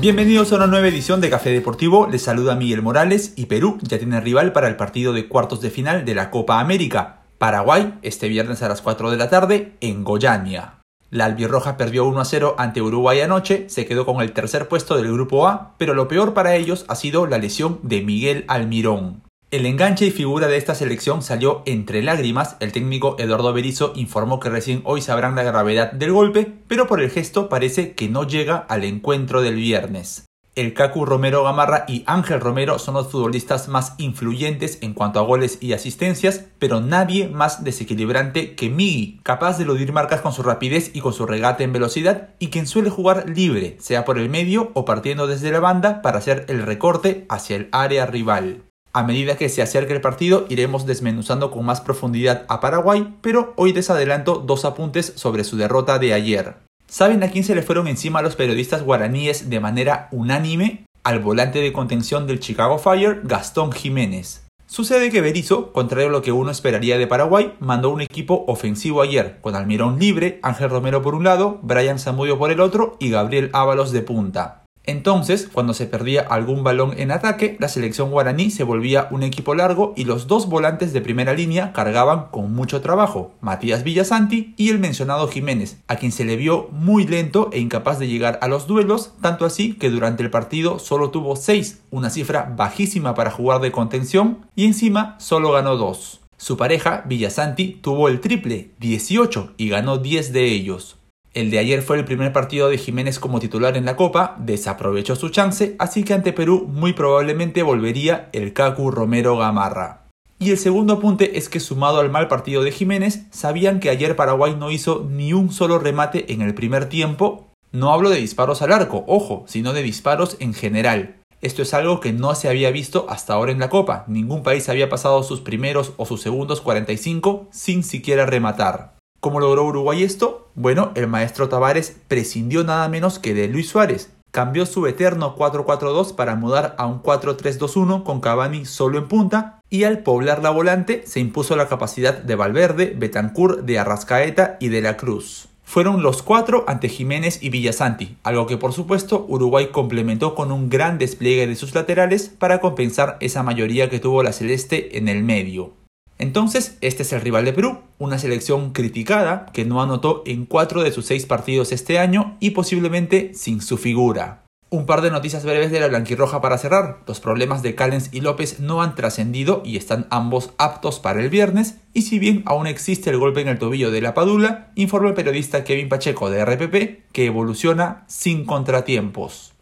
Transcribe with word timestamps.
Bienvenidos 0.00 0.50
a 0.50 0.56
una 0.56 0.66
nueva 0.66 0.88
edición 0.88 1.20
de 1.20 1.28
Café 1.28 1.50
Deportivo, 1.50 2.06
les 2.06 2.22
saluda 2.22 2.56
Miguel 2.56 2.80
Morales 2.80 3.34
y 3.36 3.46
Perú 3.46 3.76
ya 3.82 3.98
tiene 3.98 4.18
rival 4.18 4.50
para 4.50 4.66
el 4.66 4.76
partido 4.76 5.12
de 5.12 5.28
cuartos 5.28 5.60
de 5.60 5.68
final 5.68 6.06
de 6.06 6.14
la 6.14 6.30
Copa 6.30 6.58
América. 6.58 7.24
Paraguay 7.36 7.98
este 8.00 8.28
viernes 8.28 8.62
a 8.62 8.70
las 8.70 8.80
4 8.80 9.10
de 9.10 9.18
la 9.18 9.28
tarde 9.28 9.76
en 9.82 10.02
Goiânia. 10.02 10.80
La 11.10 11.26
albirroja 11.26 11.76
perdió 11.76 12.06
1 12.06 12.18
a 12.18 12.24
0 12.24 12.54
ante 12.56 12.80
Uruguay 12.80 13.20
anoche, 13.20 13.68
se 13.68 13.84
quedó 13.84 14.06
con 14.06 14.22
el 14.22 14.32
tercer 14.32 14.68
puesto 14.68 14.96
del 14.96 15.12
grupo 15.12 15.46
A, 15.46 15.74
pero 15.76 15.92
lo 15.92 16.08
peor 16.08 16.32
para 16.32 16.56
ellos 16.56 16.86
ha 16.88 16.94
sido 16.94 17.26
la 17.26 17.36
lesión 17.36 17.78
de 17.82 18.00
Miguel 18.00 18.46
Almirón. 18.48 19.22
El 19.52 19.66
enganche 19.66 20.06
y 20.06 20.10
figura 20.12 20.46
de 20.46 20.56
esta 20.56 20.76
selección 20.76 21.22
salió 21.22 21.62
entre 21.66 22.04
lágrimas. 22.04 22.56
El 22.60 22.70
técnico 22.70 23.16
Eduardo 23.18 23.52
Berizzo 23.52 23.92
informó 23.96 24.38
que 24.38 24.48
recién 24.48 24.80
hoy 24.84 25.02
sabrán 25.02 25.34
la 25.34 25.42
gravedad 25.42 25.90
del 25.90 26.12
golpe, 26.12 26.52
pero 26.68 26.86
por 26.86 27.00
el 27.00 27.10
gesto 27.10 27.48
parece 27.48 27.94
que 27.94 28.08
no 28.08 28.24
llega 28.24 28.58
al 28.58 28.84
encuentro 28.84 29.42
del 29.42 29.56
viernes. 29.56 30.24
El 30.54 30.72
Cacu 30.72 31.04
Romero 31.04 31.42
Gamarra 31.42 31.84
y 31.88 32.04
Ángel 32.06 32.38
Romero 32.38 32.78
son 32.78 32.94
los 32.94 33.08
futbolistas 33.08 33.66
más 33.66 33.94
influyentes 33.98 34.78
en 34.82 34.94
cuanto 34.94 35.18
a 35.18 35.22
goles 35.22 35.58
y 35.60 35.72
asistencias, 35.72 36.44
pero 36.60 36.80
nadie 36.80 37.26
más 37.26 37.64
desequilibrante 37.64 38.54
que 38.54 38.70
Migi, 38.70 39.18
capaz 39.24 39.58
de 39.58 39.64
eludir 39.64 39.92
marcas 39.92 40.20
con 40.20 40.32
su 40.32 40.44
rapidez 40.44 40.92
y 40.94 41.00
con 41.00 41.12
su 41.12 41.26
regate 41.26 41.64
en 41.64 41.72
velocidad, 41.72 42.34
y 42.38 42.50
quien 42.50 42.68
suele 42.68 42.90
jugar 42.90 43.28
libre, 43.28 43.76
sea 43.80 44.04
por 44.04 44.16
el 44.16 44.28
medio 44.28 44.70
o 44.74 44.84
partiendo 44.84 45.26
desde 45.26 45.50
la 45.50 45.58
banda 45.58 46.02
para 46.02 46.18
hacer 46.18 46.44
el 46.48 46.62
recorte 46.62 47.26
hacia 47.28 47.56
el 47.56 47.68
área 47.72 48.06
rival. 48.06 48.69
A 48.92 49.04
medida 49.04 49.36
que 49.36 49.48
se 49.48 49.62
acerque 49.62 49.92
el 49.92 50.00
partido 50.00 50.46
iremos 50.48 50.84
desmenuzando 50.84 51.52
con 51.52 51.64
más 51.64 51.80
profundidad 51.80 52.44
a 52.48 52.58
Paraguay, 52.58 53.14
pero 53.20 53.52
hoy 53.56 53.72
les 53.72 53.88
adelanto 53.88 54.42
dos 54.44 54.64
apuntes 54.64 55.12
sobre 55.14 55.44
su 55.44 55.56
derrota 55.56 56.00
de 56.00 56.12
ayer. 56.12 56.56
¿Saben 56.88 57.22
a 57.22 57.30
quién 57.30 57.44
se 57.44 57.54
le 57.54 57.62
fueron 57.62 57.86
encima 57.86 58.20
los 58.20 58.34
periodistas 58.34 58.82
guaraníes 58.82 59.48
de 59.48 59.60
manera 59.60 60.08
unánime? 60.10 60.86
Al 61.04 61.20
volante 61.20 61.60
de 61.60 61.72
contención 61.72 62.26
del 62.26 62.40
Chicago 62.40 62.78
Fire, 62.78 63.20
Gastón 63.22 63.70
Jiménez. 63.70 64.44
Sucede 64.66 65.10
que 65.10 65.20
Berizzo, 65.20 65.72
contrario 65.72 66.08
a 66.08 66.12
lo 66.12 66.22
que 66.22 66.32
uno 66.32 66.50
esperaría 66.50 66.98
de 66.98 67.06
Paraguay, 67.06 67.54
mandó 67.60 67.90
un 67.90 68.00
equipo 68.00 68.44
ofensivo 68.48 69.02
ayer, 69.02 69.38
con 69.40 69.54
Almirón 69.54 70.00
libre, 70.00 70.40
Ángel 70.42 70.68
Romero 70.68 71.00
por 71.00 71.14
un 71.14 71.22
lado, 71.22 71.60
Brian 71.62 72.00
Zamudio 72.00 72.38
por 72.38 72.50
el 72.50 72.60
otro 72.60 72.96
y 72.98 73.10
Gabriel 73.10 73.50
Ábalos 73.52 73.92
de 73.92 74.02
punta. 74.02 74.59
Entonces, 74.90 75.48
cuando 75.52 75.72
se 75.72 75.86
perdía 75.86 76.22
algún 76.22 76.64
balón 76.64 76.94
en 76.98 77.12
ataque, 77.12 77.56
la 77.60 77.68
selección 77.68 78.10
guaraní 78.10 78.50
se 78.50 78.64
volvía 78.64 79.06
un 79.12 79.22
equipo 79.22 79.54
largo 79.54 79.94
y 79.96 80.02
los 80.02 80.26
dos 80.26 80.48
volantes 80.48 80.92
de 80.92 81.00
primera 81.00 81.32
línea 81.32 81.72
cargaban 81.72 82.26
con 82.32 82.52
mucho 82.52 82.80
trabajo, 82.80 83.32
Matías 83.40 83.84
Villasanti 83.84 84.52
y 84.56 84.70
el 84.70 84.80
mencionado 84.80 85.28
Jiménez, 85.28 85.80
a 85.86 85.94
quien 85.94 86.10
se 86.10 86.24
le 86.24 86.34
vio 86.34 86.68
muy 86.72 87.06
lento 87.06 87.50
e 87.52 87.60
incapaz 87.60 88.00
de 88.00 88.08
llegar 88.08 88.40
a 88.42 88.48
los 88.48 88.66
duelos, 88.66 89.12
tanto 89.20 89.44
así 89.44 89.74
que 89.74 89.90
durante 89.90 90.24
el 90.24 90.30
partido 90.30 90.80
solo 90.80 91.10
tuvo 91.10 91.36
6, 91.36 91.82
una 91.92 92.10
cifra 92.10 92.52
bajísima 92.56 93.14
para 93.14 93.30
jugar 93.30 93.60
de 93.60 93.70
contención, 93.70 94.38
y 94.56 94.64
encima 94.66 95.14
solo 95.20 95.52
ganó 95.52 95.76
2. 95.76 96.20
Su 96.36 96.56
pareja, 96.56 97.04
Villasanti, 97.06 97.78
tuvo 97.80 98.08
el 98.08 98.18
triple, 98.18 98.72
18, 98.80 99.52
y 99.56 99.68
ganó 99.68 99.98
10 99.98 100.32
de 100.32 100.46
ellos. 100.46 100.96
El 101.32 101.50
de 101.50 101.60
ayer 101.60 101.82
fue 101.82 101.96
el 101.96 102.04
primer 102.04 102.32
partido 102.32 102.68
de 102.68 102.78
Jiménez 102.78 103.20
como 103.20 103.38
titular 103.38 103.76
en 103.76 103.84
la 103.84 103.94
Copa, 103.94 104.36
desaprovechó 104.40 105.14
su 105.14 105.28
chance, 105.28 105.76
así 105.78 106.02
que 106.02 106.12
ante 106.12 106.32
Perú 106.32 106.66
muy 106.68 106.92
probablemente 106.92 107.62
volvería 107.62 108.28
el 108.32 108.52
Cacu 108.52 108.90
Romero 108.90 109.36
Gamarra. 109.36 110.08
Y 110.40 110.50
el 110.50 110.58
segundo 110.58 110.94
apunte 110.94 111.38
es 111.38 111.48
que 111.48 111.60
sumado 111.60 112.00
al 112.00 112.10
mal 112.10 112.26
partido 112.26 112.64
de 112.64 112.72
Jiménez, 112.72 113.26
sabían 113.30 113.78
que 113.78 113.90
ayer 113.90 114.16
Paraguay 114.16 114.56
no 114.58 114.72
hizo 114.72 115.06
ni 115.08 115.32
un 115.32 115.52
solo 115.52 115.78
remate 115.78 116.32
en 116.32 116.42
el 116.42 116.54
primer 116.54 116.88
tiempo. 116.88 117.52
No 117.70 117.92
hablo 117.92 118.10
de 118.10 118.16
disparos 118.16 118.62
al 118.62 118.72
arco, 118.72 119.04
ojo, 119.06 119.44
sino 119.46 119.72
de 119.72 119.82
disparos 119.82 120.36
en 120.40 120.54
general. 120.54 121.16
Esto 121.42 121.62
es 121.62 121.72
algo 121.74 122.00
que 122.00 122.12
no 122.12 122.34
se 122.34 122.48
había 122.48 122.70
visto 122.70 123.06
hasta 123.08 123.34
ahora 123.34 123.52
en 123.52 123.60
la 123.60 123.70
Copa. 123.70 124.04
Ningún 124.08 124.42
país 124.42 124.68
había 124.68 124.88
pasado 124.88 125.22
sus 125.22 125.40
primeros 125.40 125.92
o 125.96 126.06
sus 126.06 126.22
segundos 126.22 126.60
45 126.60 127.48
sin 127.52 127.84
siquiera 127.84 128.26
rematar. 128.26 128.99
¿Cómo 129.20 129.38
logró 129.38 129.66
Uruguay 129.66 130.02
esto? 130.02 130.48
Bueno, 130.54 130.92
el 130.94 131.06
maestro 131.06 131.50
Tavares 131.50 131.94
prescindió 132.08 132.64
nada 132.64 132.88
menos 132.88 133.18
que 133.18 133.34
de 133.34 133.48
Luis 133.48 133.68
Suárez. 133.68 134.10
Cambió 134.30 134.64
su 134.64 134.86
eterno 134.86 135.36
4-4-2 135.36 136.14
para 136.14 136.36
mudar 136.36 136.74
a 136.78 136.86
un 136.86 137.02
4-3-2-1 137.02 138.02
con 138.02 138.22
Cavani 138.22 138.64
solo 138.64 138.96
en 138.96 139.08
punta 139.08 139.60
y 139.68 139.84
al 139.84 139.98
poblar 139.98 140.42
la 140.42 140.48
volante 140.48 141.02
se 141.04 141.20
impuso 141.20 141.54
la 141.54 141.68
capacidad 141.68 142.16
de 142.16 142.34
Valverde, 142.34 142.94
Betancourt, 142.96 143.60
de 143.60 143.78
Arrascaeta 143.78 144.56
y 144.58 144.68
de 144.68 144.80
la 144.80 144.96
Cruz. 144.96 145.48
Fueron 145.64 146.02
los 146.02 146.22
cuatro 146.22 146.64
ante 146.66 146.88
Jiménez 146.88 147.42
y 147.42 147.50
Villasanti, 147.50 148.16
algo 148.22 148.46
que 148.46 148.56
por 148.56 148.72
supuesto 148.72 149.26
Uruguay 149.28 149.68
complementó 149.70 150.34
con 150.34 150.50
un 150.50 150.70
gran 150.70 150.96
despliegue 150.96 151.46
de 151.46 151.56
sus 151.56 151.74
laterales 151.74 152.30
para 152.30 152.60
compensar 152.60 153.18
esa 153.20 153.42
mayoría 153.42 153.90
que 153.90 154.00
tuvo 154.00 154.22
la 154.22 154.32
celeste 154.32 154.96
en 154.96 155.08
el 155.08 155.22
medio. 155.22 155.72
Entonces, 156.20 156.76
este 156.82 157.02
es 157.02 157.14
el 157.14 157.22
rival 157.22 157.46
de 157.46 157.54
Perú, 157.54 157.78
una 157.98 158.18
selección 158.18 158.72
criticada 158.72 159.46
que 159.54 159.64
no 159.64 159.82
anotó 159.82 160.22
en 160.26 160.44
cuatro 160.44 160.82
de 160.82 160.92
sus 160.92 161.06
seis 161.06 161.24
partidos 161.24 161.72
este 161.72 161.98
año 161.98 162.36
y 162.40 162.50
posiblemente 162.50 163.32
sin 163.32 163.62
su 163.62 163.78
figura. 163.78 164.44
Un 164.68 164.84
par 164.84 165.00
de 165.00 165.10
noticias 165.10 165.46
breves 165.46 165.72
de 165.72 165.80
la 165.80 165.88
blanquirroja 165.88 166.42
para 166.42 166.58
cerrar. 166.58 166.98
Los 167.06 167.20
problemas 167.20 167.62
de 167.62 167.74
Callens 167.74 168.10
y 168.12 168.20
López 168.20 168.60
no 168.60 168.82
han 168.82 168.94
trascendido 168.96 169.62
y 169.64 169.78
están 169.78 170.06
ambos 170.10 170.50
aptos 170.58 171.00
para 171.00 171.22
el 171.22 171.30
viernes. 171.30 171.76
Y 171.94 172.02
si 172.02 172.18
bien 172.18 172.42
aún 172.44 172.66
existe 172.66 173.08
el 173.08 173.16
golpe 173.16 173.40
en 173.40 173.48
el 173.48 173.58
tobillo 173.58 173.90
de 173.90 174.02
la 174.02 174.12
Padula, 174.12 174.72
informa 174.74 175.08
el 175.08 175.14
periodista 175.14 175.64
Kevin 175.64 175.88
Pacheco 175.88 176.28
de 176.28 176.44
RPP 176.44 177.10
que 177.12 177.24
evoluciona 177.24 178.04
sin 178.08 178.44
contratiempos. 178.44 179.54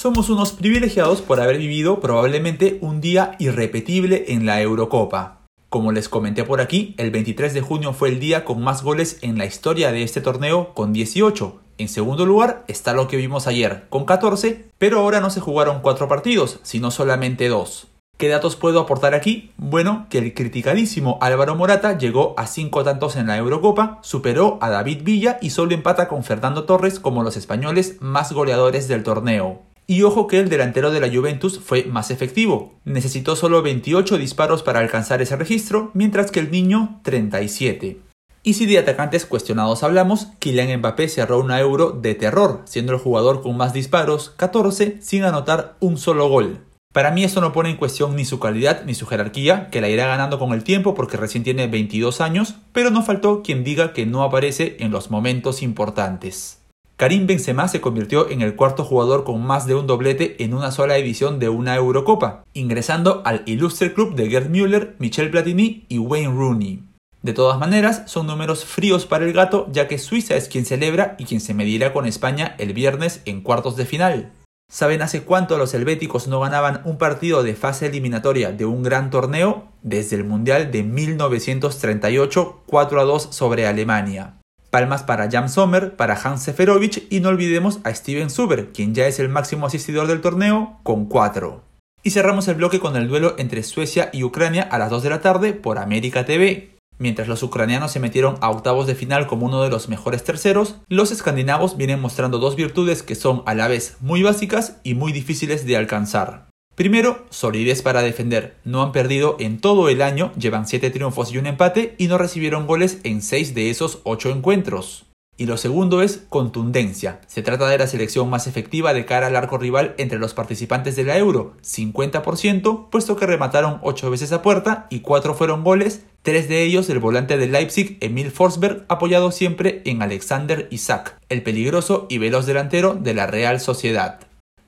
Somos 0.00 0.30
unos 0.30 0.52
privilegiados 0.52 1.20
por 1.20 1.42
haber 1.42 1.58
vivido 1.58 2.00
probablemente 2.00 2.78
un 2.80 3.02
día 3.02 3.36
irrepetible 3.38 4.24
en 4.28 4.46
la 4.46 4.62
Eurocopa. 4.62 5.42
Como 5.68 5.92
les 5.92 6.08
comenté 6.08 6.42
por 6.42 6.62
aquí, 6.62 6.94
el 6.96 7.10
23 7.10 7.52
de 7.52 7.60
junio 7.60 7.92
fue 7.92 8.08
el 8.08 8.18
día 8.18 8.46
con 8.46 8.62
más 8.62 8.82
goles 8.82 9.18
en 9.20 9.36
la 9.36 9.44
historia 9.44 9.92
de 9.92 10.02
este 10.02 10.22
torneo 10.22 10.72
con 10.72 10.94
18. 10.94 11.60
En 11.76 11.88
segundo 11.90 12.24
lugar 12.24 12.64
está 12.66 12.94
lo 12.94 13.08
que 13.08 13.18
vimos 13.18 13.46
ayer 13.46 13.88
con 13.90 14.06
14, 14.06 14.70
pero 14.78 15.00
ahora 15.00 15.20
no 15.20 15.28
se 15.28 15.40
jugaron 15.40 15.82
4 15.82 16.08
partidos, 16.08 16.60
sino 16.62 16.90
solamente 16.90 17.48
2. 17.48 17.88
¿Qué 18.16 18.28
datos 18.28 18.56
puedo 18.56 18.80
aportar 18.80 19.14
aquí? 19.14 19.52
Bueno, 19.58 20.06
que 20.08 20.16
el 20.16 20.32
criticadísimo 20.32 21.18
Álvaro 21.20 21.56
Morata 21.56 21.98
llegó 21.98 22.32
a 22.38 22.46
5 22.46 22.84
tantos 22.84 23.16
en 23.16 23.26
la 23.26 23.36
Eurocopa, 23.36 23.98
superó 24.00 24.56
a 24.62 24.70
David 24.70 25.02
Villa 25.02 25.38
y 25.42 25.50
solo 25.50 25.74
empata 25.74 26.08
con 26.08 26.24
Fernando 26.24 26.64
Torres 26.64 27.00
como 27.00 27.22
los 27.22 27.36
españoles 27.36 27.98
más 28.00 28.32
goleadores 28.32 28.88
del 28.88 29.02
torneo. 29.02 29.69
Y 29.90 30.04
ojo 30.04 30.28
que 30.28 30.38
el 30.38 30.48
delantero 30.48 30.92
de 30.92 31.00
la 31.00 31.12
Juventus 31.12 31.58
fue 31.58 31.82
más 31.82 32.12
efectivo. 32.12 32.78
Necesitó 32.84 33.34
solo 33.34 33.60
28 33.60 34.18
disparos 34.18 34.62
para 34.62 34.78
alcanzar 34.78 35.20
ese 35.20 35.34
registro, 35.34 35.90
mientras 35.94 36.30
que 36.30 36.38
el 36.38 36.52
niño 36.52 37.00
37. 37.02 37.98
Y 38.44 38.54
si 38.54 38.66
de 38.66 38.78
atacantes 38.78 39.26
cuestionados 39.26 39.82
hablamos, 39.82 40.28
Kylian 40.38 40.78
Mbappé 40.78 41.08
cerró 41.08 41.40
una 41.40 41.58
euro 41.58 41.90
de 41.90 42.14
terror, 42.14 42.62
siendo 42.66 42.92
el 42.92 43.00
jugador 43.00 43.42
con 43.42 43.56
más 43.56 43.72
disparos, 43.72 44.30
14, 44.36 44.98
sin 45.00 45.24
anotar 45.24 45.74
un 45.80 45.98
solo 45.98 46.28
gol. 46.28 46.60
Para 46.92 47.10
mí 47.10 47.24
esto 47.24 47.40
no 47.40 47.52
pone 47.52 47.70
en 47.70 47.76
cuestión 47.76 48.14
ni 48.14 48.24
su 48.24 48.38
calidad 48.38 48.84
ni 48.84 48.94
su 48.94 49.08
jerarquía, 49.08 49.70
que 49.70 49.80
la 49.80 49.88
irá 49.88 50.06
ganando 50.06 50.38
con 50.38 50.52
el 50.52 50.62
tiempo 50.62 50.94
porque 50.94 51.16
recién 51.16 51.42
tiene 51.42 51.66
22 51.66 52.20
años, 52.20 52.54
pero 52.72 52.90
no 52.90 53.02
faltó 53.02 53.42
quien 53.42 53.64
diga 53.64 53.92
que 53.92 54.06
no 54.06 54.22
aparece 54.22 54.76
en 54.78 54.92
los 54.92 55.10
momentos 55.10 55.62
importantes. 55.62 56.59
Karim 57.00 57.26
Benzema 57.26 57.66
se 57.66 57.80
convirtió 57.80 58.28
en 58.28 58.42
el 58.42 58.56
cuarto 58.56 58.84
jugador 58.84 59.24
con 59.24 59.42
más 59.42 59.66
de 59.66 59.74
un 59.74 59.86
doblete 59.86 60.44
en 60.44 60.52
una 60.52 60.70
sola 60.70 60.98
edición 60.98 61.38
de 61.38 61.48
una 61.48 61.74
Eurocopa, 61.74 62.44
ingresando 62.52 63.22
al 63.24 63.42
ilustre 63.46 63.94
club 63.94 64.14
de 64.16 64.28
Gerd 64.28 64.50
Müller, 64.50 64.96
Michel 64.98 65.30
Platini 65.30 65.86
y 65.88 65.96
Wayne 65.96 66.34
Rooney. 66.34 66.82
De 67.22 67.32
todas 67.32 67.58
maneras, 67.58 68.02
son 68.04 68.26
números 68.26 68.66
fríos 68.66 69.06
para 69.06 69.24
el 69.24 69.32
gato, 69.32 69.66
ya 69.72 69.88
que 69.88 69.96
Suiza 69.96 70.36
es 70.36 70.48
quien 70.48 70.66
celebra 70.66 71.16
y 71.18 71.24
quien 71.24 71.40
se 71.40 71.54
medirá 71.54 71.94
con 71.94 72.04
España 72.04 72.54
el 72.58 72.74
viernes 72.74 73.22
en 73.24 73.40
cuartos 73.40 73.76
de 73.76 73.86
final. 73.86 74.32
¿Saben 74.70 75.00
hace 75.00 75.22
cuánto 75.22 75.56
los 75.56 75.72
helvéticos 75.72 76.28
no 76.28 76.40
ganaban 76.40 76.82
un 76.84 76.98
partido 76.98 77.42
de 77.42 77.54
fase 77.54 77.86
eliminatoria 77.86 78.52
de 78.52 78.66
un 78.66 78.82
gran 78.82 79.08
torneo? 79.08 79.68
Desde 79.80 80.16
el 80.16 80.24
Mundial 80.24 80.70
de 80.70 80.82
1938, 80.82 82.60
4 82.66 83.00
a 83.00 83.04
2 83.04 83.28
sobre 83.30 83.66
Alemania. 83.66 84.39
Palmas 84.70 85.02
para 85.02 85.28
Jan 85.28 85.48
Sommer, 85.48 85.96
para 85.96 86.14
Hans 86.14 86.44
Seferovic 86.44 87.04
y 87.10 87.20
no 87.20 87.28
olvidemos 87.28 87.80
a 87.82 87.92
Steven 87.92 88.30
Zuber, 88.30 88.70
quien 88.72 88.94
ya 88.94 89.06
es 89.06 89.18
el 89.18 89.28
máximo 89.28 89.66
asistidor 89.66 90.06
del 90.06 90.20
torneo, 90.20 90.78
con 90.84 91.06
4. 91.06 91.62
Y 92.02 92.10
cerramos 92.10 92.46
el 92.48 92.54
bloque 92.54 92.78
con 92.78 92.96
el 92.96 93.08
duelo 93.08 93.34
entre 93.36 93.62
Suecia 93.64 94.10
y 94.12 94.22
Ucrania 94.22 94.62
a 94.62 94.78
las 94.78 94.90
2 94.90 95.02
de 95.02 95.10
la 95.10 95.20
tarde 95.20 95.52
por 95.52 95.78
América 95.78 96.24
TV. 96.24 96.78
Mientras 96.98 97.28
los 97.28 97.42
ucranianos 97.42 97.90
se 97.90 97.98
metieron 97.98 98.36
a 98.40 98.50
octavos 98.50 98.86
de 98.86 98.94
final 98.94 99.26
como 99.26 99.46
uno 99.46 99.62
de 99.62 99.70
los 99.70 99.88
mejores 99.88 100.22
terceros, 100.22 100.76
los 100.88 101.10
escandinavos 101.10 101.76
vienen 101.76 102.00
mostrando 102.00 102.38
dos 102.38 102.56
virtudes 102.56 103.02
que 103.02 103.14
son 103.14 103.42
a 103.46 103.54
la 103.54 103.68
vez 103.68 103.96
muy 104.00 104.22
básicas 104.22 104.76
y 104.84 104.94
muy 104.94 105.12
difíciles 105.12 105.66
de 105.66 105.76
alcanzar. 105.76 106.48
Primero, 106.74 107.26
solidez 107.28 107.82
para 107.82 108.02
defender. 108.02 108.56
No 108.64 108.82
han 108.82 108.92
perdido 108.92 109.36
en 109.38 109.60
todo 109.60 109.88
el 109.88 110.00
año, 110.00 110.32
llevan 110.38 110.66
7 110.66 110.90
triunfos 110.90 111.32
y 111.32 111.38
un 111.38 111.46
empate 111.46 111.94
y 111.98 112.06
no 112.06 112.16
recibieron 112.16 112.66
goles 112.66 113.00
en 113.04 113.20
6 113.20 113.54
de 113.54 113.70
esos 113.70 114.00
8 114.04 114.30
encuentros. 114.30 115.04
Y 115.40 115.46
lo 115.46 115.56
segundo 115.56 116.02
es 116.02 116.24
contundencia. 116.28 117.22
Se 117.26 117.40
trata 117.40 117.66
de 117.66 117.78
la 117.78 117.86
selección 117.86 118.28
más 118.28 118.46
efectiva 118.46 118.92
de 118.92 119.06
cara 119.06 119.28
al 119.28 119.36
arco 119.36 119.56
rival 119.56 119.94
entre 119.96 120.18
los 120.18 120.34
participantes 120.34 120.96
de 120.96 121.04
la 121.04 121.16
Euro, 121.16 121.54
50%, 121.62 122.90
puesto 122.90 123.16
que 123.16 123.24
remataron 123.24 123.78
8 123.82 124.10
veces 124.10 124.32
a 124.32 124.42
puerta 124.42 124.86
y 124.90 125.00
4 125.00 125.34
fueron 125.34 125.64
goles, 125.64 126.04
tres 126.20 126.50
de 126.50 126.62
ellos 126.62 126.90
el 126.90 126.98
volante 126.98 127.38
de 127.38 127.46
Leipzig, 127.46 127.96
Emil 128.02 128.30
Forsberg, 128.30 128.84
apoyado 128.88 129.32
siempre 129.32 129.80
en 129.86 130.02
Alexander 130.02 130.68
Isaac, 130.70 131.18
el 131.30 131.42
peligroso 131.42 132.06
y 132.10 132.18
veloz 132.18 132.44
delantero 132.44 132.94
de 132.94 133.14
la 133.14 133.26
Real 133.26 133.60
Sociedad. 133.60 134.20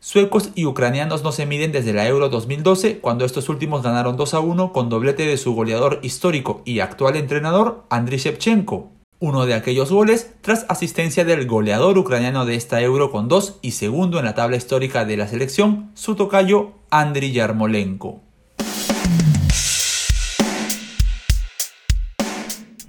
Suecos 0.04 0.50
y 0.56 0.66
ucranianos 0.66 1.22
no 1.22 1.31
se 1.31 1.46
miden 1.46 1.70
desde 1.70 1.93
la 1.93 2.08
Euro 2.08 2.28
2012, 2.28 2.99
cuando 2.99 3.25
estos 3.25 3.49
últimos 3.49 3.84
ganaron 3.84 4.16
2 4.16 4.34
a 4.34 4.40
1 4.40 4.72
con 4.72 4.88
doblete 4.88 5.26
de 5.26 5.37
su 5.37 5.54
goleador 5.54 6.00
histórico 6.02 6.60
y 6.64 6.81
actual 6.81 7.14
entrenador, 7.14 7.84
Andriy 7.88 8.19
Shevchenko. 8.19 8.90
Uno 9.20 9.46
de 9.46 9.54
aquellos 9.54 9.93
goles 9.93 10.34
tras 10.40 10.66
asistencia 10.69 11.25
del 11.25 11.46
goleador 11.46 11.96
ucraniano 11.99 12.46
de 12.46 12.56
esta 12.56 12.81
Euro 12.81 13.12
con 13.12 13.28
2 13.28 13.60
y 13.62 13.70
segundo 13.70 14.19
en 14.19 14.25
la 14.25 14.34
tabla 14.34 14.56
histórica 14.56 15.04
de 15.04 15.16
la 15.16 15.28
selección, 15.28 15.93
su 15.94 16.16
tocayo 16.16 16.72
Andriy 16.90 17.31
Yarmolenko. 17.31 18.22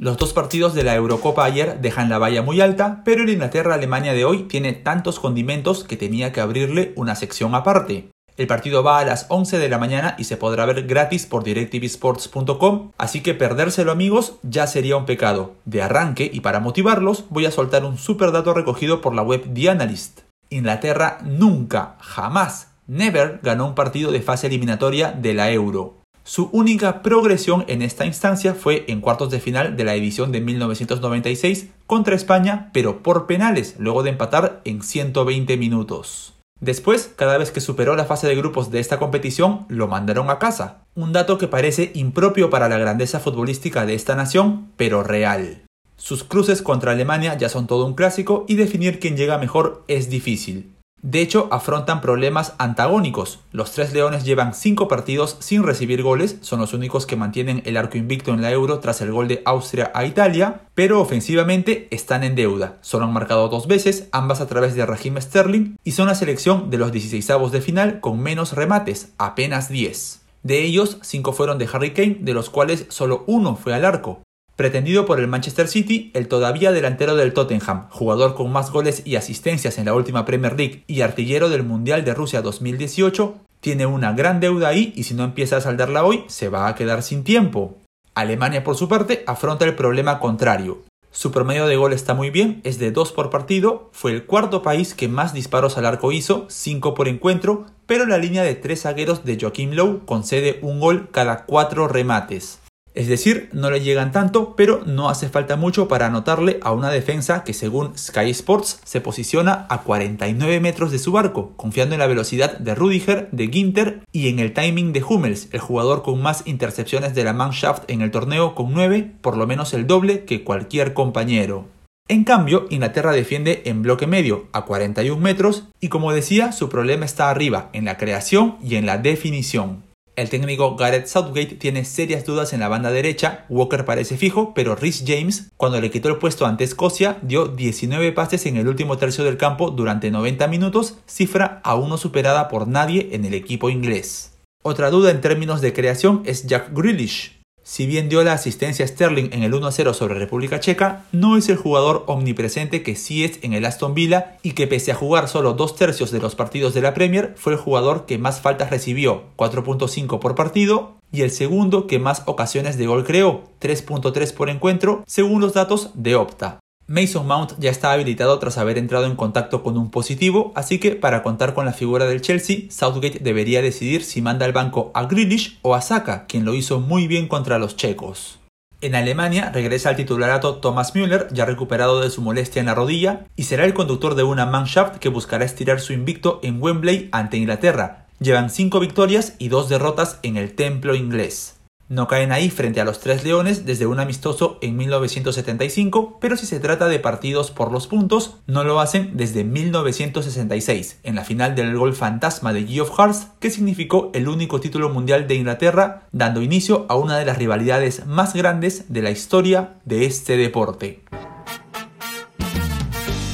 Los 0.03 0.17
dos 0.17 0.33
partidos 0.33 0.73
de 0.73 0.83
la 0.83 0.95
Eurocopa 0.95 1.45
ayer 1.45 1.79
dejan 1.79 2.09
la 2.09 2.17
valla 2.17 2.41
muy 2.41 2.59
alta, 2.59 3.03
pero 3.05 3.23
el 3.23 3.29
Inglaterra-Alemania 3.29 4.11
de 4.11 4.25
hoy 4.25 4.43
tiene 4.49 4.73
tantos 4.73 5.17
condimentos 5.17 5.85
que 5.85 5.95
tenía 5.95 6.33
que 6.33 6.41
abrirle 6.41 6.91
una 6.97 7.15
sección 7.15 7.55
aparte. 7.55 8.09
El 8.35 8.47
partido 8.47 8.83
va 8.83 8.99
a 8.99 9.05
las 9.05 9.27
11 9.29 9.59
de 9.59 9.69
la 9.69 9.77
mañana 9.77 10.15
y 10.17 10.25
se 10.25 10.35
podrá 10.35 10.65
ver 10.65 10.87
gratis 10.87 11.25
por 11.25 11.45
directvsports.com, 11.45 12.91
así 12.97 13.21
que 13.21 13.33
perdérselo 13.33 13.93
amigos 13.93 14.33
ya 14.43 14.67
sería 14.67 14.97
un 14.97 15.05
pecado. 15.05 15.53
De 15.63 15.81
arranque 15.81 16.29
y 16.33 16.41
para 16.41 16.59
motivarlos 16.59 17.23
voy 17.29 17.45
a 17.45 17.51
soltar 17.51 17.85
un 17.85 17.97
super 17.97 18.33
dato 18.33 18.53
recogido 18.53 18.99
por 18.99 19.15
la 19.15 19.21
web 19.21 19.53
The 19.53 19.69
Analyst. 19.69 20.19
Inglaterra 20.49 21.19
nunca, 21.23 21.95
jamás, 22.01 22.73
never 22.87 23.39
ganó 23.41 23.67
un 23.67 23.75
partido 23.75 24.11
de 24.11 24.21
fase 24.21 24.47
eliminatoria 24.47 25.13
de 25.13 25.33
la 25.33 25.49
Euro. 25.53 26.02
Su 26.25 26.49
única 26.53 27.01
progresión 27.01 27.65
en 27.67 27.81
esta 27.81 28.05
instancia 28.05 28.53
fue 28.53 28.85
en 28.87 29.01
cuartos 29.01 29.29
de 29.29 29.41
final 29.41 29.75
de 29.75 29.83
la 29.83 29.93
edición 29.93 30.31
de 30.31 30.39
1996 30.39 31.67
contra 31.85 32.15
España, 32.15 32.69
pero 32.73 33.03
por 33.03 33.27
penales, 33.27 33.75
luego 33.77 34.03
de 34.03 34.11
empatar 34.11 34.61
en 34.63 34.81
120 34.81 35.57
minutos. 35.57 36.33
Después, 36.61 37.11
cada 37.17 37.37
vez 37.37 37.51
que 37.51 37.59
superó 37.59 37.97
la 37.97 38.05
fase 38.05 38.25
de 38.25 38.37
grupos 38.37 38.71
de 38.71 38.79
esta 38.79 38.99
competición, 38.99 39.65
lo 39.67 39.89
mandaron 39.89 40.29
a 40.29 40.39
casa. 40.39 40.85
Un 40.95 41.11
dato 41.11 41.37
que 41.37 41.49
parece 41.49 41.91
impropio 41.93 42.49
para 42.49 42.69
la 42.69 42.77
grandeza 42.77 43.19
futbolística 43.19 43.85
de 43.85 43.95
esta 43.95 44.15
nación, 44.15 44.71
pero 44.77 45.03
real. 45.03 45.63
Sus 45.97 46.23
cruces 46.23 46.61
contra 46.61 46.93
Alemania 46.93 47.37
ya 47.37 47.49
son 47.49 47.67
todo 47.67 47.85
un 47.85 47.95
clásico 47.95 48.45
y 48.47 48.55
definir 48.55 49.01
quién 49.01 49.17
llega 49.17 49.37
mejor 49.37 49.83
es 49.89 50.09
difícil. 50.09 50.72
De 51.03 51.19
hecho, 51.19 51.49
afrontan 51.51 51.99
problemas 51.99 52.53
antagónicos. 52.59 53.41
Los 53.51 53.73
tres 53.73 53.91
leones 53.91 54.23
llevan 54.23 54.53
cinco 54.53 54.87
partidos 54.87 55.35
sin 55.41 55.63
recibir 55.63 56.01
goles, 56.01 56.37
son 56.39 56.61
los 56.61 56.71
únicos 56.71 57.05
que 57.05 57.17
mantienen 57.17 57.61
el 57.65 57.75
arco 57.75 57.97
invicto 57.97 58.33
en 58.33 58.41
la 58.41 58.51
Euro 58.51 58.79
tras 58.79 59.01
el 59.01 59.11
gol 59.11 59.27
de 59.27 59.41
Austria 59.43 59.91
a 59.93 60.05
Italia, 60.05 60.61
pero 60.75 61.01
ofensivamente 61.01 61.89
están 61.91 62.23
en 62.23 62.35
deuda. 62.35 62.77
Solo 62.79 63.03
han 63.03 63.11
marcado 63.11 63.49
dos 63.49 63.67
veces, 63.67 64.07
ambas 64.13 64.39
a 64.39 64.47
través 64.47 64.75
de 64.75 64.85
Raheem 64.85 65.19
Sterling, 65.19 65.75
y 65.83 65.91
son 65.91 66.07
la 66.07 66.15
selección 66.15 66.69
de 66.69 66.77
los 66.77 66.93
16avos 66.93 67.49
de 67.49 67.59
final 67.59 67.99
con 67.99 68.21
menos 68.21 68.53
remates, 68.53 69.11
apenas 69.17 69.67
10. 69.67 70.21
De 70.43 70.63
ellos, 70.63 70.99
cinco 71.01 71.33
fueron 71.33 71.57
de 71.57 71.67
Harry 71.71 71.91
Kane, 71.91 72.19
de 72.21 72.33
los 72.33 72.49
cuales 72.49 72.85
solo 72.87 73.25
uno 73.27 73.57
fue 73.57 73.73
al 73.73 73.83
arco. 73.83 74.21
Pretendido 74.55 75.07
por 75.07 75.19
el 75.19 75.27
Manchester 75.27 75.67
City, 75.67 76.11
el 76.13 76.27
todavía 76.27 76.71
delantero 76.71 77.15
del 77.15 77.33
Tottenham, 77.33 77.87
jugador 77.89 78.35
con 78.35 78.51
más 78.51 78.69
goles 78.69 79.01
y 79.03 79.15
asistencias 79.15 79.79
en 79.79 79.85
la 79.85 79.95
última 79.95 80.25
Premier 80.25 80.55
League 80.55 80.83
y 80.85 81.01
artillero 81.01 81.49
del 81.49 81.63
Mundial 81.63 82.05
de 82.05 82.13
Rusia 82.13 82.43
2018, 82.43 83.33
tiene 83.61 83.87
una 83.87 84.13
gran 84.13 84.39
deuda 84.39 84.67
ahí 84.67 84.93
y 84.95 85.03
si 85.03 85.15
no 85.15 85.23
empieza 85.23 85.57
a 85.57 85.61
saldarla 85.61 86.03
hoy, 86.03 86.23
se 86.27 86.49
va 86.49 86.67
a 86.67 86.75
quedar 86.75 87.01
sin 87.01 87.23
tiempo. 87.23 87.77
Alemania, 88.13 88.63
por 88.63 88.75
su 88.75 88.87
parte, 88.87 89.23
afronta 89.25 89.65
el 89.65 89.73
problema 89.73 90.19
contrario. 90.19 90.83
Su 91.09 91.31
promedio 91.31 91.65
de 91.65 91.75
gol 91.75 91.93
está 91.93 92.13
muy 92.13 92.29
bien, 92.29 92.61
es 92.63 92.77
de 92.77 92.91
2 92.91 93.11
por 93.11 93.31
partido, 93.31 93.89
fue 93.91 94.11
el 94.11 94.25
cuarto 94.25 94.61
país 94.61 94.93
que 94.93 95.07
más 95.07 95.33
disparos 95.33 95.79
al 95.79 95.87
arco 95.87 96.11
hizo, 96.11 96.45
5 96.49 96.93
por 96.93 97.07
encuentro, 97.07 97.65
pero 97.87 98.05
la 98.05 98.19
línea 98.19 98.43
de 98.43 98.53
tres 98.53 98.81
zagueros 98.81 99.25
de 99.25 99.37
Joachim 99.39 99.71
Lowe 99.71 100.05
concede 100.05 100.59
un 100.61 100.79
gol 100.79 101.09
cada 101.11 101.45
4 101.45 101.87
remates. 101.87 102.59
Es 102.95 103.07
decir, 103.07 103.49
no 103.53 103.71
le 103.71 103.81
llegan 103.81 104.11
tanto, 104.11 104.55
pero 104.55 104.83
no 104.85 105.09
hace 105.09 105.27
falta 105.27 105.55
mucho 105.55 105.87
para 105.87 106.05
anotarle 106.05 106.59
a 106.61 106.71
una 106.71 106.91
defensa 106.91 107.43
que 107.43 107.53
según 107.53 107.97
Sky 107.97 108.29
Sports 108.29 108.81
se 108.83 109.01
posiciona 109.01 109.65
a 109.69 109.81
49 109.81 110.59
metros 110.59 110.91
de 110.91 110.99
su 110.99 111.11
barco, 111.11 111.53
confiando 111.55 111.95
en 111.95 111.99
la 111.99 112.07
velocidad 112.07 112.57
de 112.59 112.75
Rudiger, 112.75 113.29
de 113.31 113.47
Ginter 113.47 114.01
y 114.11 114.29
en 114.29 114.37
el 114.37 114.53
timing 114.53 114.93
de 114.93 115.03
Hummels, 115.03 115.47
el 115.51 115.59
jugador 115.59 116.03
con 116.03 116.21
más 116.21 116.43
intercepciones 116.45 117.15
de 117.15 117.23
la 117.23 117.33
Mannschaft 117.33 117.89
en 117.89 118.01
el 118.01 118.11
torneo 118.11 118.53
con 118.53 118.73
9, 118.73 119.15
por 119.21 119.37
lo 119.37 119.47
menos 119.47 119.73
el 119.73 119.87
doble 119.87 120.25
que 120.25 120.43
cualquier 120.43 120.93
compañero. 120.93 121.65
En 122.09 122.25
cambio, 122.25 122.67
Inglaterra 122.69 123.13
defiende 123.13 123.61
en 123.65 123.81
bloque 123.81 124.07
medio, 124.07 124.47
a 124.51 124.65
41 124.65 125.21
metros, 125.21 125.69
y 125.79 125.87
como 125.87 126.11
decía, 126.11 126.51
su 126.51 126.67
problema 126.67 127.05
está 127.05 127.29
arriba, 127.29 127.69
en 127.71 127.85
la 127.85 127.97
creación 127.97 128.57
y 128.61 128.75
en 128.75 128.85
la 128.85 128.97
definición. 128.97 129.82
El 130.15 130.29
técnico 130.29 130.75
Gareth 130.75 131.07
Southgate 131.07 131.55
tiene 131.55 131.85
serias 131.85 132.23
dudas 132.23 132.53
en 132.53 132.59
la 132.59 132.67
banda 132.67 132.91
derecha, 132.91 133.45
Walker 133.49 133.83
parece 133.83 134.15
fijo, 134.15 134.53
pero 134.53 134.75
Rhys 134.75 135.03
James, 135.07 135.51
cuando 135.57 135.81
le 135.81 135.89
quitó 135.89 136.09
el 136.09 136.17
puesto 136.17 136.45
ante 136.45 136.63
Escocia, 136.63 137.17
dio 137.23 137.47
19 137.47 138.11
pases 138.11 138.45
en 138.45 138.57
el 138.57 138.67
último 138.67 138.97
tercio 138.97 139.23
del 139.23 139.37
campo 139.37 139.71
durante 139.71 140.11
90 140.11 140.47
minutos, 140.47 140.99
cifra 141.07 141.61
aún 141.63 141.89
no 141.89 141.97
superada 141.97 142.47
por 142.47 142.67
nadie 142.67 143.09
en 143.13 143.25
el 143.25 143.33
equipo 143.33 143.71
inglés. 143.71 144.37
Otra 144.61 144.91
duda 144.91 145.09
en 145.09 145.19
términos 145.19 145.61
de 145.61 145.73
creación 145.73 146.21
es 146.25 146.45
Jack 146.45 146.69
Grealish, 146.73 147.42
si 147.63 147.85
bien 147.85 148.09
dio 148.09 148.23
la 148.23 148.33
asistencia 148.33 148.85
a 148.85 148.87
Sterling 148.87 149.29
en 149.31 149.43
el 149.43 149.53
1-0 149.53 149.93
sobre 149.93 150.15
República 150.15 150.59
Checa, 150.59 151.05
no 151.11 151.37
es 151.37 151.49
el 151.49 151.57
jugador 151.57 152.03
omnipresente 152.07 152.83
que 152.83 152.95
sí 152.95 153.23
es 153.23 153.39
en 153.41 153.53
el 153.53 153.65
Aston 153.65 153.93
Villa 153.93 154.37
y 154.43 154.51
que 154.51 154.67
pese 154.67 154.91
a 154.91 154.95
jugar 154.95 155.27
solo 155.27 155.53
dos 155.53 155.75
tercios 155.75 156.11
de 156.11 156.19
los 156.19 156.35
partidos 156.35 156.73
de 156.73 156.81
la 156.81 156.93
Premier, 156.93 157.33
fue 157.37 157.53
el 157.53 157.59
jugador 157.59 158.05
que 158.05 158.17
más 158.17 158.41
faltas 158.41 158.69
recibió, 158.69 159.23
4.5 159.37 160.19
por 160.19 160.35
partido, 160.35 160.97
y 161.11 161.21
el 161.21 161.31
segundo 161.31 161.87
que 161.87 161.99
más 161.99 162.23
ocasiones 162.25 162.77
de 162.77 162.87
gol 162.87 163.05
creó, 163.05 163.43
3.3 163.61 164.33
por 164.33 164.49
encuentro, 164.49 165.03
según 165.07 165.41
los 165.41 165.53
datos 165.53 165.91
de 165.93 166.15
Opta. 166.15 166.59
Mason 166.87 167.25
Mount 167.25 167.53
ya 167.59 167.71
está 167.71 167.93
habilitado 167.93 168.37
tras 168.39 168.57
haber 168.57 168.77
entrado 168.77 169.05
en 169.05 169.15
contacto 169.15 169.63
con 169.63 169.77
un 169.77 169.89
positivo, 169.89 170.51
así 170.53 170.79
que 170.79 170.91
para 170.91 171.23
contar 171.23 171.53
con 171.53 171.65
la 171.65 171.71
figura 171.71 172.05
del 172.05 172.21
Chelsea, 172.21 172.69
Southgate 172.69 173.19
debería 173.19 173.61
decidir 173.61 174.03
si 174.03 174.21
manda 174.21 174.45
al 174.45 174.51
banco 174.51 174.91
a 174.93 175.05
Grealish 175.05 175.59
o 175.61 175.75
a 175.75 175.81
Saka, 175.81 176.25
quien 176.25 176.43
lo 176.43 176.53
hizo 176.53 176.81
muy 176.81 177.07
bien 177.07 177.27
contra 177.29 177.57
los 177.57 177.77
checos. 177.77 178.39
En 178.81 178.95
Alemania 178.95 179.49
regresa 179.53 179.87
al 179.87 179.95
titularato 179.95 180.55
Thomas 180.55 180.93
Müller, 180.93 181.29
ya 181.31 181.45
recuperado 181.45 182.01
de 182.01 182.09
su 182.09 182.21
molestia 182.21 182.59
en 182.59 182.65
la 182.65 182.75
rodilla, 182.75 183.27
y 183.37 183.43
será 183.43 183.63
el 183.63 183.73
conductor 183.73 184.15
de 184.15 184.23
una 184.23 184.45
Mannschaft 184.45 184.97
que 184.97 185.07
buscará 185.07 185.45
estirar 185.45 185.79
su 185.79 185.93
invicto 185.93 186.41
en 186.43 186.61
Wembley 186.61 187.07
ante 187.13 187.37
Inglaterra. 187.37 188.07
Llevan 188.19 188.49
5 188.49 188.81
victorias 188.81 189.35
y 189.39 189.47
2 189.47 189.69
derrotas 189.69 190.19
en 190.21 190.35
el 190.35 190.53
templo 190.53 190.95
inglés. 190.95 191.52
No 191.89 192.07
caen 192.07 192.31
ahí 192.31 192.49
frente 192.49 192.79
a 192.79 192.85
los 192.85 192.99
Tres 192.99 193.23
Leones 193.23 193.65
desde 193.65 193.85
un 193.85 193.99
amistoso 193.99 194.57
en 194.61 194.77
1975, 194.77 196.17
pero 196.21 196.37
si 196.37 196.45
se 196.45 196.59
trata 196.59 196.87
de 196.87 196.99
partidos 196.99 197.51
por 197.51 197.71
los 197.71 197.87
puntos, 197.87 198.37
no 198.47 198.63
lo 198.63 198.79
hacen 198.79 199.11
desde 199.15 199.43
1966, 199.43 200.99
en 201.03 201.15
la 201.15 201.25
final 201.25 201.55
del 201.55 201.77
gol 201.77 201.93
fantasma 201.93 202.53
de 202.53 202.65
Geoff 202.65 202.97
Hearts, 202.97 203.27
que 203.39 203.49
significó 203.49 204.11
el 204.13 204.27
único 204.27 204.59
título 204.59 204.89
mundial 204.89 205.27
de 205.27 205.35
Inglaterra, 205.35 206.07
dando 206.11 206.41
inicio 206.41 206.85
a 206.89 206.95
una 206.95 207.17
de 207.17 207.25
las 207.25 207.37
rivalidades 207.37 208.05
más 208.05 208.33
grandes 208.33 208.85
de 208.91 209.01
la 209.01 209.11
historia 209.11 209.75
de 209.85 210.05
este 210.05 210.37
deporte. 210.37 211.03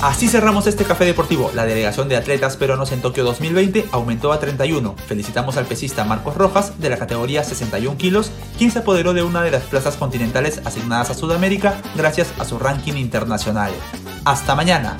Así 0.02 0.30
cerramos 0.30 0.66
este 0.66 0.86
café 0.86 1.04
deportivo. 1.04 1.52
La 1.54 1.66
delegación 1.66 2.08
de 2.08 2.16
atletas 2.16 2.56
peruanos 2.56 2.94
en 2.94 3.02
Tokio 3.02 3.26
2020 3.26 3.90
aumentó 3.92 4.32
a 4.32 4.40
31. 4.40 4.96
Felicitamos 5.08 5.58
al 5.58 5.66
pesista 5.66 6.06
Marcos 6.06 6.36
Rojas 6.36 6.80
de 6.80 6.90
la 6.90 6.98
categoría 6.98 7.44
61 7.44 7.98
kilos, 7.98 8.32
quien 8.58 8.72
se 8.72 8.80
apoderó 8.80 9.14
de 9.14 9.24
una 9.24 9.42
de 9.42 9.52
las 9.52 9.64
plazas 9.64 9.98
continentales 9.98 10.62
asignadas 10.64 11.10
a 11.10 11.16
Sudamérica 11.16 11.82
gracias 11.98 12.32
a 12.40 12.46
su 12.46 12.58
ranking 12.58 12.94
internacional. 12.94 13.74
Hasta 14.24 14.56
mañana. 14.56 14.96